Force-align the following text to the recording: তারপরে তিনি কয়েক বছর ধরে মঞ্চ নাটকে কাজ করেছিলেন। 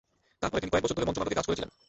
তারপরে 0.41 0.61
তিনি 0.61 0.71
কয়েক 0.73 0.83
বছর 0.85 0.97
ধরে 0.97 1.07
মঞ্চ 1.07 1.17
নাটকে 1.19 1.37
কাজ 1.37 1.45
করেছিলেন। 1.47 1.69